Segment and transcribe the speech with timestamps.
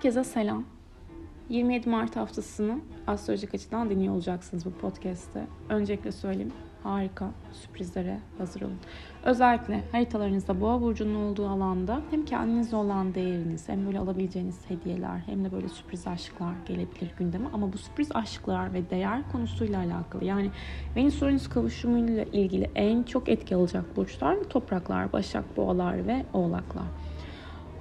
[0.00, 0.64] Herkese selam.
[1.48, 5.46] 27 Mart haftasını astrolojik açıdan dinliyor olacaksınız bu podcast'te.
[5.68, 6.52] Öncelikle söyleyeyim
[6.82, 8.78] harika sürprizlere hazır olun.
[9.24, 15.44] Özellikle haritalarınızda boğa burcunun olduğu alanda hem kendinizle olan değeriniz hem böyle alabileceğiniz hediyeler hem
[15.44, 17.48] de böyle sürpriz aşklar gelebilir gündeme.
[17.52, 20.50] Ama bu sürpriz aşklar ve değer konusuyla alakalı yani
[20.96, 26.86] Venüs Uranüs kavuşumuyla ilgili en çok etki alacak burçlar topraklar, başak, boğalar ve oğlaklar.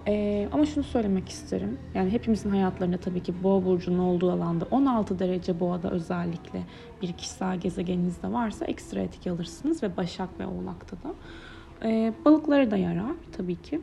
[0.07, 1.77] Ee, ama şunu söylemek isterim.
[1.95, 6.63] Yani hepimizin hayatlarında tabii ki boğa burcunun olduğu alanda 16 derece boğada özellikle
[7.01, 11.13] bir kişisel gezegeninizde varsa ekstra etki alırsınız ve başak ve oğlakta da.
[11.83, 13.81] Ee, balıkları da yarar tabii ki.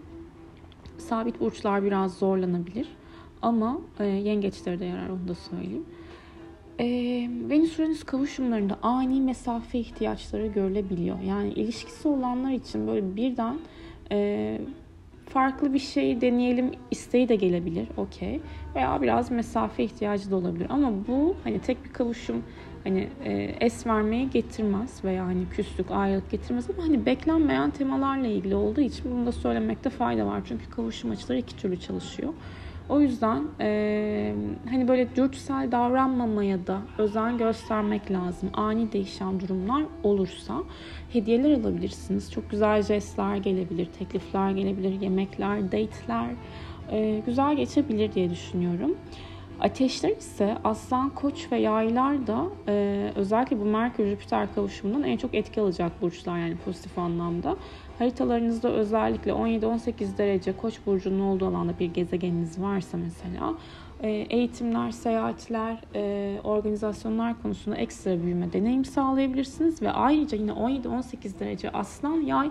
[0.98, 2.88] Sabit burçlar biraz zorlanabilir.
[3.42, 5.84] Ama e, yengeçleri de yarar onu da söyleyeyim.
[6.78, 6.86] E,
[7.50, 11.20] Venüs Uranüs kavuşumlarında ani mesafe ihtiyaçları görülebiliyor.
[11.20, 13.58] Yani ilişkisi olanlar için böyle birden
[14.12, 14.60] e,
[15.28, 17.88] farklı bir şey deneyelim isteği de gelebilir.
[17.96, 18.40] Okey.
[18.74, 20.66] Veya biraz mesafe ihtiyacı da olabilir.
[20.70, 22.42] Ama bu hani tek bir kavuşum
[22.84, 28.54] hani e, es vermeyi getirmez veya hani küslük, ayrılık getirmez ama hani beklenmeyen temalarla ilgili
[28.54, 30.42] olduğu için bunu da söylemekte fayda var.
[30.48, 32.32] Çünkü kavuşum açıları iki türlü çalışıyor.
[32.88, 34.34] O yüzden e,
[34.70, 38.50] hani böyle dürtüsel davranmamaya da özen göstermek lazım.
[38.52, 40.62] Ani değişen durumlar olursa
[41.12, 42.32] hediyeler alabilirsiniz.
[42.32, 46.30] Çok güzel jestler gelebilir, teklifler gelebilir, yemekler, date'ler
[46.90, 48.96] e, güzel geçebilir diye düşünüyorum.
[49.60, 55.60] Ateşler ise aslan, koç ve yaylar da e, özellikle bu Merkür-Jüpiter kavuşumundan en çok etki
[55.60, 57.56] alacak burçlar yani pozitif anlamda.
[57.98, 63.54] Haritalarınızda özellikle 17-18 derece koç burcunun olduğu alanda bir gezegeniniz varsa mesela
[64.02, 71.70] e, eğitimler, seyahatler, e, organizasyonlar konusunda ekstra büyüme, deneyim sağlayabilirsiniz ve ayrıca yine 17-18 derece
[71.70, 72.50] aslan yay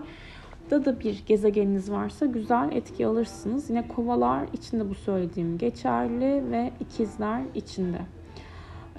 [0.71, 3.69] da da bir gezegeniniz varsa güzel etki alırsınız.
[3.69, 7.99] Yine kovalar içinde bu söylediğim geçerli ve ikizler içinde.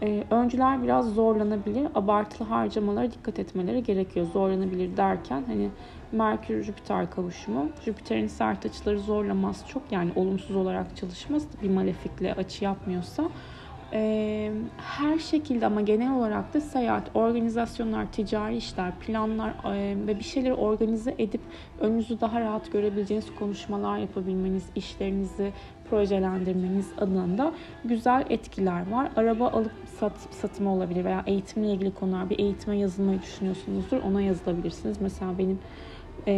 [0.02, 1.88] Ee, öncüler biraz zorlanabilir.
[1.94, 4.26] Abartılı harcamalara dikkat etmeleri gerekiyor.
[4.26, 5.70] Zorlanabilir derken hani
[6.12, 7.68] Merkür Jüpiter kavuşumu.
[7.84, 9.82] Jüpiter'in sert açıları zorlamaz çok.
[9.92, 11.46] Yani olumsuz olarak çalışmaz.
[11.62, 13.28] Bir malefikle açı yapmıyorsa
[13.92, 20.24] e, her şekilde ama genel olarak da seyahat, organizasyonlar, ticari işler, planlar e, ve bir
[20.24, 21.40] şeyleri organize edip
[21.80, 25.52] önünüzü daha rahat görebileceğiniz konuşmalar yapabilmeniz, işlerinizi
[25.90, 27.52] projelendirmeniz adına
[27.84, 29.10] güzel etkiler var.
[29.16, 34.02] Araba alıp sat, satımı olabilir veya eğitimle ilgili konular, bir eğitime yazılmayı düşünüyorsunuzdur.
[34.02, 35.00] Ona yazılabilirsiniz.
[35.00, 35.58] Mesela benim
[36.26, 36.34] e,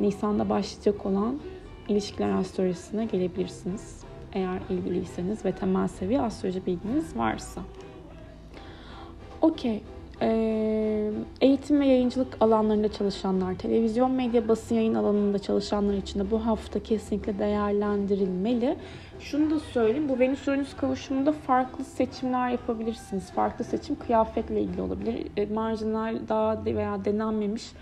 [0.00, 1.40] Nisan'da başlayacak olan
[1.88, 7.60] ilişkiler astrolojisine gelebilirsiniz eğer ilgiliyseniz ve temel seviye astroloji bilginiz varsa.
[9.40, 9.82] Okey.
[10.24, 11.10] Ee,
[11.40, 16.82] eğitim ve yayıncılık alanlarında çalışanlar, televizyon, medya, basın yayın alanında çalışanlar için de bu hafta
[16.82, 18.76] kesinlikle değerlendirilmeli.
[19.20, 23.30] Şunu da söyleyeyim, bu Venüs Uranüs kavuşumunda farklı seçimler yapabilirsiniz.
[23.30, 25.26] Farklı seçim kıyafetle ilgili olabilir.
[25.36, 27.72] E, marjinal daha veya denenmemiş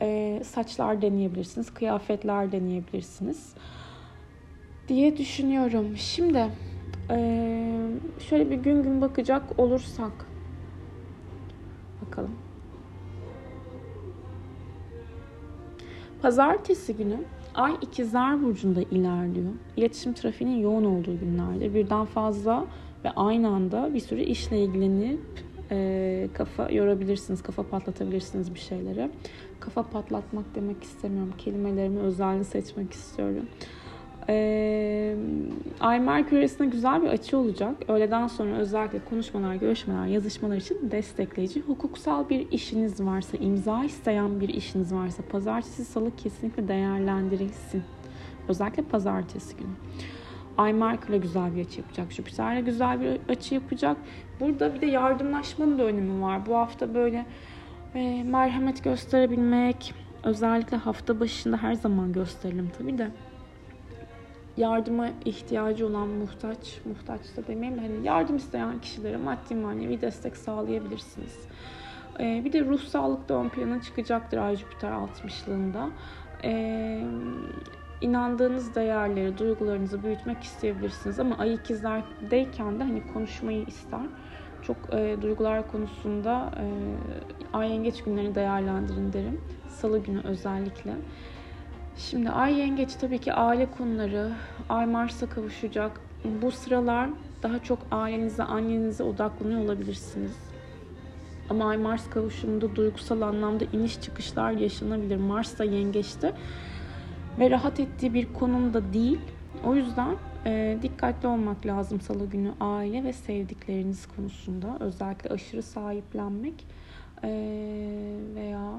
[0.00, 3.54] e, saçlar deneyebilirsiniz, kıyafetler deneyebilirsiniz
[4.88, 5.96] diye düşünüyorum.
[5.96, 6.46] Şimdi
[8.18, 10.12] şöyle bir gün gün bakacak olursak
[12.02, 12.34] bakalım.
[16.22, 17.18] Pazartesi günü
[17.56, 19.52] Ay ikizler burcunda ilerliyor.
[19.76, 22.66] İletişim trafiğinin yoğun olduğu günlerde birden fazla
[23.04, 25.20] ve aynı anda bir sürü işle ilgilenip
[25.70, 29.10] e, kafa yorabilirsiniz, kafa patlatabilirsiniz bir şeylere.
[29.60, 31.32] Kafa patlatmak demek istemiyorum.
[31.38, 33.46] Kelimelerimi özenli seçmek istiyorum.
[34.28, 35.16] Ee,
[35.80, 37.74] Ay Merkür arasında güzel bir açı olacak.
[37.88, 41.60] Öğleden sonra özellikle konuşmalar, görüşmeler, yazışmalar için destekleyici.
[41.60, 47.82] Hukuksal bir işiniz varsa, imza isteyen bir işiniz varsa pazartesi, salı kesinlikle değerlendirilsin.
[48.48, 49.68] Özellikle pazartesi günü.
[50.58, 52.12] Ay Merkür'le güzel bir açı yapacak.
[52.12, 53.96] Jüpiter'le güzel bir açı yapacak.
[54.40, 56.46] Burada bir de yardımlaşmanın da önemi var.
[56.46, 57.26] Bu hafta böyle
[57.94, 59.94] e, merhamet gösterebilmek,
[60.24, 63.10] özellikle hafta başında her zaman gösterelim tabii de
[64.56, 70.36] yardıma ihtiyacı olan muhtaç, muhtaç da demeyeyim de hani yardım isteyen kişilere maddi manevi destek
[70.36, 71.38] sağlayabilirsiniz.
[72.20, 75.88] Ee, bir de ruh sağlık da ön plana çıkacaktır Ay Jüpiter 60'lığında.
[76.44, 77.02] Ee,
[78.00, 84.00] inandığınız değerleri, duygularınızı büyütmek isteyebilirsiniz ama Ay ikizlerdeyken de hani konuşmayı ister.
[84.62, 86.64] Çok e, duygular konusunda e,
[87.52, 89.40] ay yengeç günlerini değerlendirin derim.
[89.68, 90.92] Salı günü özellikle.
[91.98, 94.32] Şimdi Ay Yengeç tabii ki aile konuları,
[94.68, 96.00] Ay Mars'a kavuşacak.
[96.42, 97.10] Bu sıralar
[97.42, 100.36] daha çok ailenize, annenize odaklanıyor olabilirsiniz.
[101.50, 105.16] Ama Ay Mars kavuşumunda duygusal anlamda iniş çıkışlar yaşanabilir.
[105.16, 106.32] Mars da yengeçte
[107.38, 109.20] ve rahat ettiği bir konumda değil.
[109.64, 110.16] O yüzden
[110.46, 114.76] e, dikkatli olmak lazım salı günü aile ve sevdikleriniz konusunda.
[114.80, 116.66] Özellikle aşırı sahiplenmek
[117.24, 117.28] e,
[118.34, 118.72] veya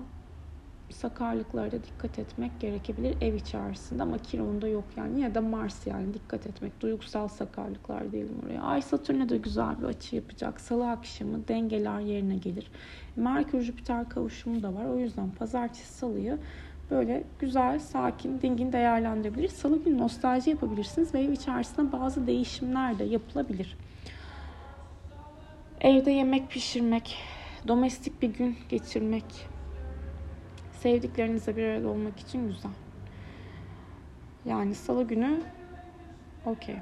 [0.90, 6.48] sakarlıklarda dikkat etmek gerekebilir ev içerisinde ama Kiron'da yok yani ya da Mars yani dikkat
[6.48, 8.62] etmek duygusal sakarlıklar diyelim oraya.
[8.62, 10.62] Ay Satürn'e de güzel bir açı yapacak.
[10.62, 12.72] Salı akşamı dengeler yerine gelir.
[13.16, 14.86] Merkür Jüpiter kavuşumu da var.
[14.86, 16.38] O yüzden pazartesi salıyı
[16.92, 19.50] böyle güzel, sakin, dingin değerlendirebilir.
[19.50, 23.78] Salı günü nostalji yapabilirsiniz ve ev içerisinde bazı değişimler de yapılabilir.
[25.82, 27.18] Evde yemek pişirmek,
[27.68, 29.26] domestik bir gün geçirmek,
[30.88, 32.72] sevdiklerinizle bir arada olmak için güzel.
[34.46, 35.40] Yani salı günü
[36.46, 36.76] okey.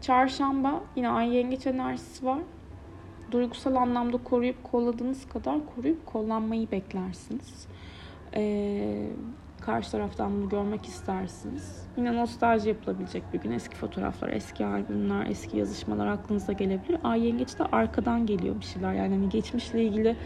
[0.00, 2.38] Çarşamba yine ay yengeç enerjisi var.
[3.30, 7.66] Duygusal anlamda koruyup kolladığınız kadar koruyup kollanmayı beklersiniz.
[8.34, 9.06] Ee,
[9.60, 11.86] karşı taraftan bunu görmek istersiniz.
[11.96, 13.50] Yine nostalji yapılabilecek bir gün.
[13.50, 16.98] Eski fotoğraflar, eski albümler, eski yazışmalar aklınıza gelebilir.
[17.04, 18.94] Ay yengeç de arkadan geliyor bir şeyler.
[18.94, 20.16] Yani hani geçmişle ilgili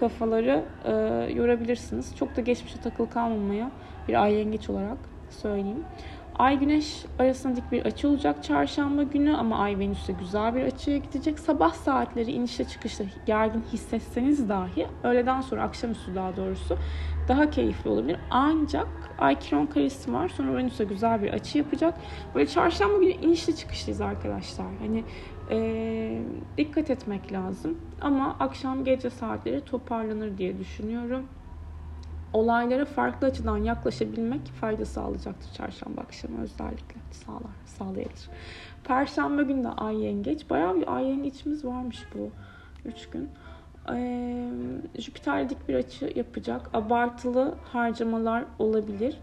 [0.00, 0.92] kafaları e,
[1.32, 2.16] yorabilirsiniz.
[2.16, 3.70] Çok da geçmişe takılı kalmamaya
[4.08, 4.98] bir ay yengeç olarak
[5.30, 5.84] söyleyeyim.
[6.38, 10.96] Ay güneş arasında dik bir açı olacak çarşamba günü ama ay venüs'e güzel bir açıya
[10.96, 11.38] gidecek.
[11.38, 16.78] Sabah saatleri inişte çıkışta gergin hissetseniz dahi öğleden sonra akşamüstü daha doğrusu
[17.28, 18.16] daha keyifli olabilir.
[18.30, 21.94] Ancak ay kiron karesi var sonra venüs'e güzel bir açı yapacak.
[22.34, 24.66] Böyle çarşamba günü inişte çıkıştayız arkadaşlar.
[24.80, 25.04] Hani
[25.50, 26.22] e,
[26.58, 27.78] dikkat etmek lazım.
[28.00, 31.26] Ama akşam gece saatleri toparlanır diye düşünüyorum.
[32.32, 38.28] Olaylara farklı açıdan yaklaşabilmek fayda sağlayacaktır çarşamba akşamı özellikle sağlar, sağlayabilir.
[38.84, 40.50] Perşembe günü de ay yengeç.
[40.50, 42.30] Bayağı bir ay yengeçimiz varmış bu
[42.84, 43.28] 3 gün.
[43.92, 44.48] Ee,
[44.98, 46.70] Jüpiter dik bir açı yapacak.
[46.74, 49.18] Abartılı harcamalar olabilir.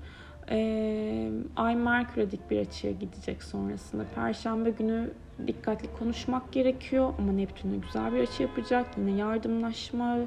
[0.49, 4.03] Ee, ay Merkür'e dik bir açıya gidecek sonrasında.
[4.15, 5.11] Perşembe günü
[5.47, 8.87] dikkatli konuşmak gerekiyor ama Neptün'e güzel bir açı yapacak.
[8.97, 10.17] Yine yardımlaşma,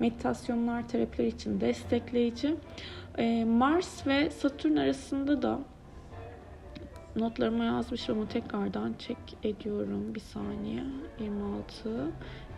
[0.00, 2.56] meditasyonlar, terapiler için destekleyici.
[3.18, 5.58] Ee, Mars ve Satürn arasında da
[7.16, 10.14] notlarıma yazmışım ama tekrardan çek ediyorum.
[10.14, 10.82] Bir saniye.
[11.20, 12.10] 26,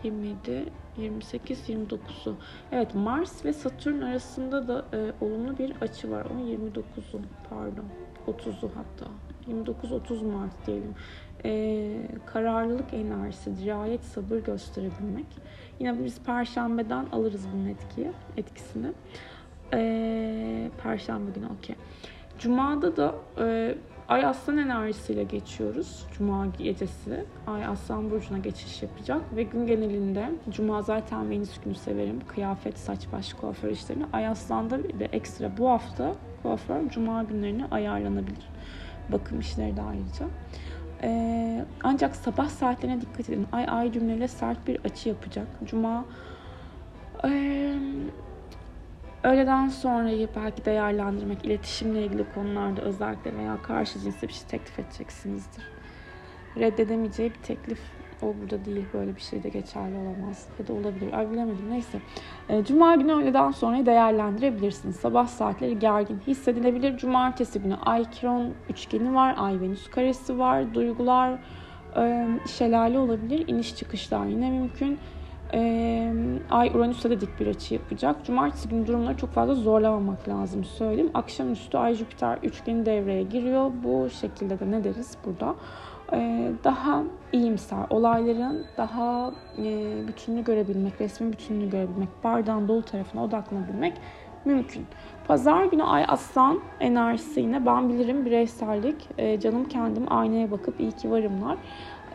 [0.03, 0.65] 27,
[0.97, 2.35] 28, 29'u.
[2.71, 6.25] Evet Mars ve Satürn arasında da e, olumlu bir açı var.
[6.31, 7.85] Ama 29'u pardon.
[8.27, 9.11] 30'u hatta.
[9.47, 10.95] 29-30 Mart diyelim
[11.45, 11.91] e,
[12.25, 15.25] kararlılık enerjisi, dirayet, sabır gösterebilmek.
[15.79, 18.91] Yine biz Perşembe'den alırız bunun etkiyi, etkisini.
[19.73, 21.75] E, Perşembe günü okey.
[22.39, 23.75] Cuma'da da e,
[24.09, 26.05] Ay Aslan enerjisiyle geçiyoruz.
[26.17, 32.19] Cuma gecesi Ay Aslan Burcu'na geçiş yapacak ve gün genelinde Cuma zaten Venüs günü severim.
[32.27, 34.05] Kıyafet, saç baş, kuaför işlerini.
[34.13, 38.49] Ay Aslan'da bir de ekstra bu hafta kuaför Cuma günlerini ayarlanabilir.
[39.09, 40.25] Bakım işleri de ayrıca.
[41.03, 43.47] Ee, ancak sabah saatlerine dikkat edin.
[43.51, 45.47] Ay ay düğümleriyle sert bir açı yapacak.
[45.65, 46.05] Cuma
[47.25, 47.75] ee,
[49.23, 55.63] öğleden sonrayı belki değerlendirmek, iletişimle ilgili konularda özellikle veya karşı cinse bir şey teklif edeceksinizdir.
[56.57, 57.79] Reddedemeyeceği bir teklif
[58.23, 58.85] o burada değil.
[58.93, 60.47] Böyle bir şey de geçerli olamaz.
[60.59, 61.13] Ya da olabilir.
[61.13, 61.69] Ay bilemedim.
[61.69, 61.99] Neyse.
[62.49, 64.95] E, Cuma günü öğleden sonra değerlendirebilirsiniz.
[64.95, 66.97] Sabah saatleri gergin hissedilebilir.
[66.97, 69.35] Cumartesi günü Ay Kiron üçgeni var.
[69.37, 70.73] Ay Venüs karesi var.
[70.73, 71.39] Duygular
[71.97, 73.47] e, şelale olabilir.
[73.47, 74.99] İniş çıkışlar yine mümkün.
[75.55, 76.13] Ee,
[76.49, 78.25] Ay Uranüs'te de dik bir açı yapacak.
[78.25, 81.11] Cumartesi günü durumları çok fazla zorlamamak lazım söyleyeyim.
[81.13, 83.71] Akşamüstü Ay Jüpiter üçgeni devreye giriyor.
[83.83, 85.55] Bu şekilde de ne deriz burada?
[86.13, 89.63] Ee, daha iyimser, olayların daha e,
[90.07, 93.93] bütününü görebilmek, resmin bütününü görebilmek, bardağın dolu tarafına odaklanabilmek
[94.45, 94.85] mümkün.
[95.27, 100.91] Pazar günü Ay Aslan enerjisi yine ben bilirim bireysellik, e, canım kendim aynaya bakıp iyi
[100.91, 101.57] ki varımlar.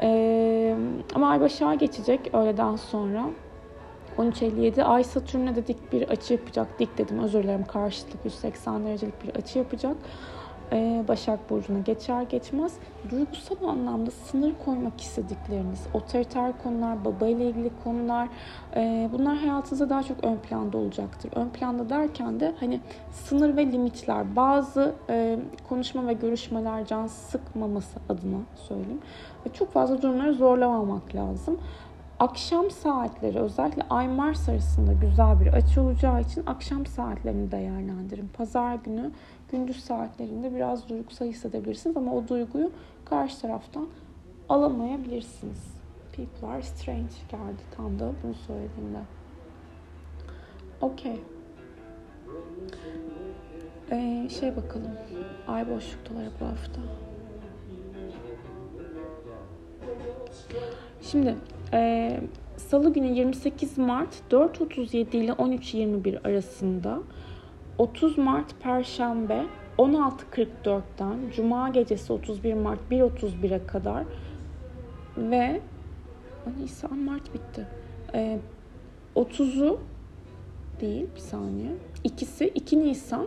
[0.03, 0.77] E,
[1.15, 3.25] ama Ay Başak'a geçecek öğleden sonra.
[4.19, 6.79] 13.57 Ay Satürn'e de dik bir açı yapacak.
[6.79, 9.97] Dik dedim özür dilerim karşılık 180 derecelik bir açı yapacak.
[10.73, 12.73] Ee, Başak Burcu'na geçer geçmez
[13.11, 18.29] duygusal anlamda sınır koymak istedikleriniz, otoriter konular, baba ile ilgili konular
[18.77, 21.31] e, bunlar hayatınızda daha çok ön planda olacaktır.
[21.35, 27.99] Ön planda derken de hani sınır ve limitler, bazı e, konuşma ve görüşmeler can sıkmaması
[28.09, 29.01] adına söyleyeyim.
[29.53, 31.59] Çok fazla durumları zorlamamak lazım.
[32.21, 38.29] Akşam saatleri özellikle Ay Mars arasında güzel bir açı olacağı için akşam saatlerini değerlendirin.
[38.29, 39.11] Pazar günü
[39.51, 42.71] gündüz saatlerinde biraz duygusal hissedebilirsiniz ama o duyguyu
[43.05, 43.89] karşı taraftan
[44.49, 45.79] alamayabilirsiniz.
[46.17, 48.99] People are strange geldi tam da bunu söylediğimde.
[50.81, 51.21] Okey.
[53.91, 54.91] Ee, şey bakalım.
[55.49, 56.81] Ay boşluktalar bu hafta.
[61.03, 61.37] Şimdi
[61.73, 62.21] e,
[62.57, 66.99] Salı günü 28 Mart 4.37 ile 13.21 arasında
[67.79, 69.47] 30 Mart Perşembe
[69.79, 74.05] 16.44'ten Cuma gecesi 31 Mart 1.31'e kadar
[75.17, 75.61] ve
[76.61, 77.67] Nisan Mart bitti.
[78.15, 78.39] Ee,
[79.17, 79.81] 30'u
[80.81, 81.71] değil bir saniye.
[82.05, 83.27] İkisi 2 Nisan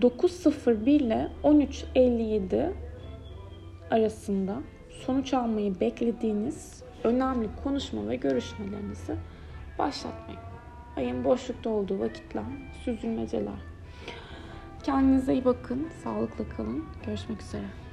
[0.00, 2.72] ...9.01 ile 13.57
[3.90, 4.56] arasında
[4.90, 9.14] sonuç almayı beklediğiniz önemli konuşma ve görüşmelerinizi
[9.78, 10.40] başlatmayın.
[10.96, 12.44] Ayın boşlukta olduğu vakitler,
[12.84, 13.54] süzülmeceler.
[14.82, 16.84] Kendinize iyi bakın, sağlıkla kalın.
[17.06, 17.83] Görüşmek üzere.